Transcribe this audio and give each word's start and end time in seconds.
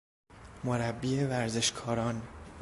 مربی 0.63 1.23
ورزشکاران 1.23 2.21